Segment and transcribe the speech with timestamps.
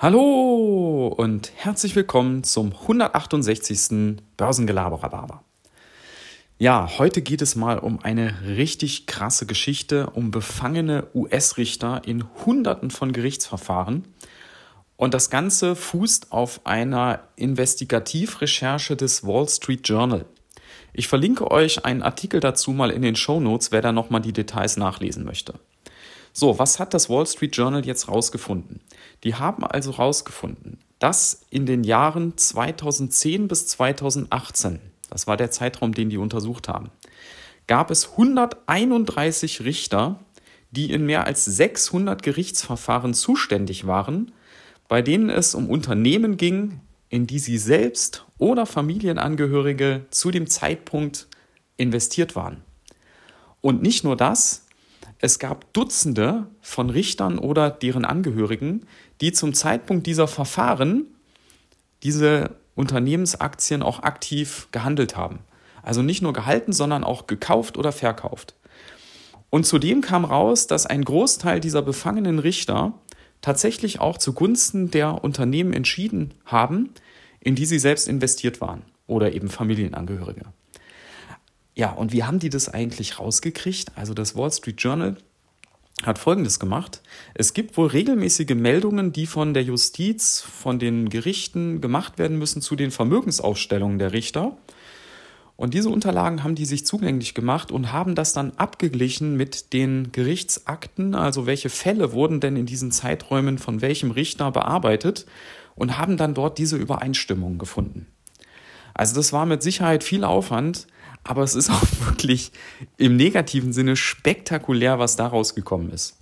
[0.00, 4.22] Hallo und herzlich willkommen zum 168.
[4.36, 5.42] Börsengelaber-Rhabarber.
[6.56, 12.92] Ja, heute geht es mal um eine richtig krasse Geschichte, um befangene US-Richter in Hunderten
[12.92, 14.04] von Gerichtsverfahren.
[14.96, 20.26] Und das Ganze fußt auf einer Investigativrecherche des Wall Street Journal.
[20.92, 24.32] Ich verlinke euch einen Artikel dazu mal in den Show Notes, wer da nochmal die
[24.32, 25.54] Details nachlesen möchte.
[26.38, 28.78] So, was hat das Wall Street Journal jetzt rausgefunden?
[29.24, 34.78] Die haben also rausgefunden, dass in den Jahren 2010 bis 2018,
[35.10, 36.92] das war der Zeitraum, den die untersucht haben,
[37.66, 40.20] gab es 131 Richter,
[40.70, 44.30] die in mehr als 600 Gerichtsverfahren zuständig waren,
[44.86, 46.78] bei denen es um Unternehmen ging,
[47.08, 51.26] in die sie selbst oder Familienangehörige zu dem Zeitpunkt
[51.76, 52.62] investiert waren.
[53.60, 54.67] Und nicht nur das,
[55.20, 58.86] es gab Dutzende von Richtern oder deren Angehörigen,
[59.20, 61.06] die zum Zeitpunkt dieser Verfahren
[62.02, 65.40] diese Unternehmensaktien auch aktiv gehandelt haben.
[65.82, 68.54] Also nicht nur gehalten, sondern auch gekauft oder verkauft.
[69.50, 72.92] Und zudem kam raus, dass ein Großteil dieser befangenen Richter
[73.40, 76.90] tatsächlich auch zugunsten der Unternehmen entschieden haben,
[77.40, 80.42] in die sie selbst investiert waren oder eben Familienangehörige.
[81.78, 83.92] Ja, und wie haben die das eigentlich rausgekriegt?
[83.94, 85.16] Also das Wall Street Journal
[86.02, 87.02] hat Folgendes gemacht.
[87.34, 92.62] Es gibt wohl regelmäßige Meldungen, die von der Justiz, von den Gerichten gemacht werden müssen
[92.62, 94.56] zu den Vermögensaufstellungen der Richter.
[95.54, 100.10] Und diese Unterlagen haben die sich zugänglich gemacht und haben das dann abgeglichen mit den
[100.10, 105.26] Gerichtsakten, also welche Fälle wurden denn in diesen Zeiträumen von welchem Richter bearbeitet
[105.76, 108.08] und haben dann dort diese Übereinstimmung gefunden.
[108.94, 110.88] Also das war mit Sicherheit viel Aufwand,
[111.24, 112.52] aber es ist auch wirklich
[112.96, 116.16] im negativen Sinne spektakulär, was daraus gekommen ist.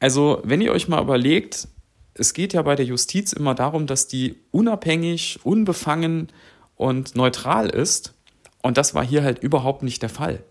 [0.00, 1.68] Also, wenn ihr euch mal überlegt,
[2.14, 6.28] es geht ja bei der Justiz immer darum, dass die unabhängig, unbefangen
[6.76, 8.14] und neutral ist.
[8.62, 10.42] Und das war hier halt überhaupt nicht der Fall.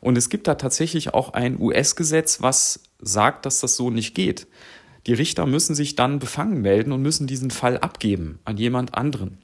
[0.00, 4.48] Und es gibt da tatsächlich auch ein US-Gesetz, was sagt, dass das so nicht geht.
[5.06, 9.38] Die Richter müssen sich dann befangen melden und müssen diesen Fall abgeben an jemand anderen.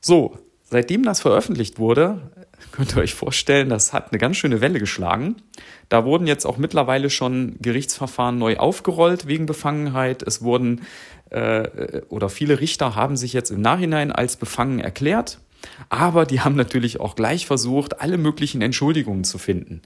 [0.00, 0.38] So,
[0.70, 2.30] seitdem das veröffentlicht wurde,
[2.72, 5.36] könnt ihr euch vorstellen, das hat eine ganz schöne Welle geschlagen.
[5.88, 10.22] Da wurden jetzt auch mittlerweile schon Gerichtsverfahren neu aufgerollt wegen Befangenheit.
[10.22, 10.82] Es wurden
[11.30, 15.38] äh, oder viele Richter haben sich jetzt im Nachhinein als befangen erklärt,
[15.88, 19.82] aber die haben natürlich auch gleich versucht, alle möglichen Entschuldigungen zu finden.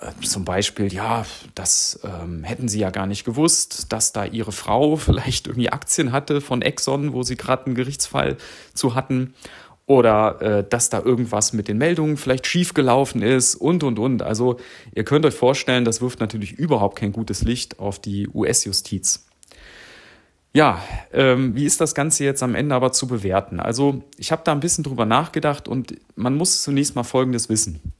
[0.00, 1.24] Äh, zum Beispiel, ja,
[1.54, 6.12] das ähm, hätten sie ja gar nicht gewusst, dass da ihre Frau vielleicht irgendwie Aktien
[6.12, 8.36] hatte von Exxon, wo sie gerade einen Gerichtsfall
[8.74, 9.34] zu hatten
[9.86, 14.22] oder äh, dass da irgendwas mit den Meldungen vielleicht schiefgelaufen ist und, und, und.
[14.22, 14.56] Also
[14.94, 19.26] ihr könnt euch vorstellen, das wirft natürlich überhaupt kein gutes Licht auf die US-Justiz.
[20.52, 20.82] Ja,
[21.12, 23.60] ähm, wie ist das Ganze jetzt am Ende aber zu bewerten?
[23.60, 27.92] Also ich habe da ein bisschen drüber nachgedacht und man muss zunächst mal Folgendes wissen.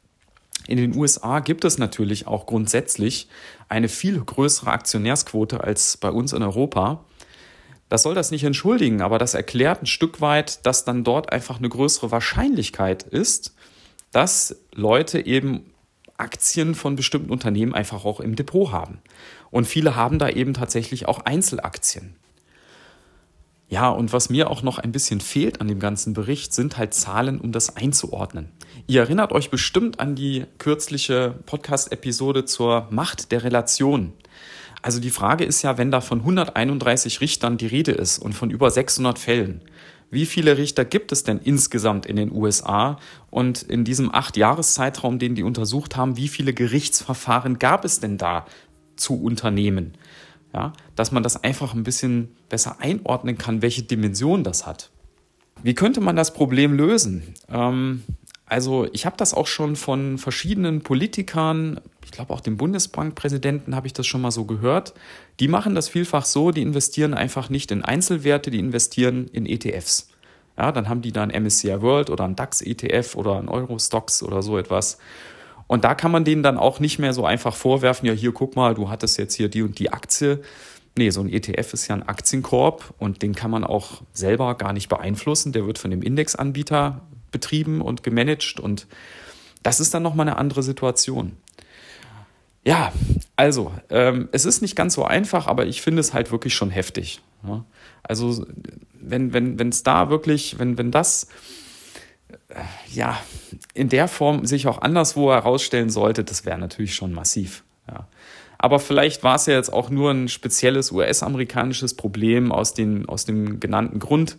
[0.66, 3.28] In den USA gibt es natürlich auch grundsätzlich
[3.68, 7.04] eine viel größere Aktionärsquote als bei uns in Europa.
[7.88, 11.58] Das soll das nicht entschuldigen, aber das erklärt ein Stück weit, dass dann dort einfach
[11.58, 13.54] eine größere Wahrscheinlichkeit ist,
[14.10, 15.72] dass Leute eben
[16.16, 18.98] Aktien von bestimmten Unternehmen einfach auch im Depot haben.
[19.50, 22.16] Und viele haben da eben tatsächlich auch Einzelaktien.
[23.68, 26.94] Ja, und was mir auch noch ein bisschen fehlt an dem ganzen Bericht, sind halt
[26.94, 28.52] Zahlen, um das einzuordnen.
[28.86, 34.12] Ihr erinnert euch bestimmt an die kürzliche Podcast-Episode zur Macht der Relation.
[34.82, 38.50] Also die Frage ist ja, wenn da von 131 Richtern die Rede ist und von
[38.50, 39.62] über 600 Fällen,
[40.10, 42.98] wie viele Richter gibt es denn insgesamt in den USA?
[43.30, 48.16] Und in diesem acht Jahreszeitraum, den die untersucht haben, wie viele Gerichtsverfahren gab es denn
[48.16, 48.46] da
[48.94, 49.94] zu Unternehmen?
[50.54, 54.90] Ja, dass man das einfach ein bisschen besser einordnen kann, welche Dimension das hat.
[55.62, 57.34] Wie könnte man das Problem lösen?
[57.50, 58.04] Ähm,
[58.46, 63.88] also ich habe das auch schon von verschiedenen Politikern, ich glaube auch dem Bundesbankpräsidenten habe
[63.88, 64.94] ich das schon mal so gehört.
[65.40, 70.08] Die machen das vielfach so, die investieren einfach nicht in Einzelwerte, die investieren in ETFs.
[70.56, 74.42] Ja, dann haben die dann MSCI World oder ein DAX ETF oder ein Eurostox oder
[74.42, 74.98] so etwas.
[75.66, 78.54] Und da kann man denen dann auch nicht mehr so einfach vorwerfen, ja, hier guck
[78.54, 80.40] mal, du hattest jetzt hier die und die Aktie.
[80.96, 84.72] Nee, so ein ETF ist ja ein Aktienkorb und den kann man auch selber gar
[84.72, 85.52] nicht beeinflussen.
[85.52, 87.02] Der wird von dem Indexanbieter
[87.36, 88.86] betrieben und gemanagt und
[89.62, 91.36] das ist dann nochmal eine andere Situation.
[92.64, 92.92] Ja,
[93.36, 96.70] also, ähm, es ist nicht ganz so einfach, aber ich finde es halt wirklich schon
[96.70, 97.20] heftig.
[97.46, 97.64] Ja?
[98.02, 98.46] Also,
[98.94, 101.28] wenn, wenn, wenn es da wirklich, wenn, wenn das
[102.48, 102.54] äh,
[102.92, 103.20] ja
[103.74, 107.62] in der Form sich auch anderswo herausstellen sollte, das wäre natürlich schon massiv.
[107.86, 108.08] Ja.
[108.58, 113.26] Aber vielleicht war es ja jetzt auch nur ein spezielles US-amerikanisches Problem aus, den, aus
[113.26, 114.38] dem genannten Grund.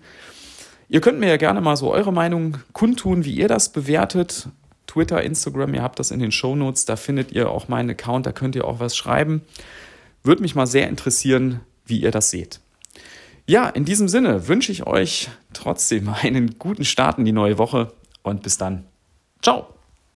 [0.90, 4.48] Ihr könnt mir ja gerne mal so eure Meinung kundtun, wie ihr das bewertet.
[4.88, 8.26] Twitter, Instagram, ihr habt das in den Show Notes, da findet ihr auch meinen Account,
[8.26, 9.42] da könnt ihr auch was schreiben.
[10.24, 12.62] Würde mich mal sehr interessieren, wie ihr das seht.
[13.46, 17.94] Ja, in diesem Sinne wünsche ich euch trotzdem einen guten Start in die neue Woche
[18.24, 18.86] und bis dann.
[19.42, 19.77] Ciao.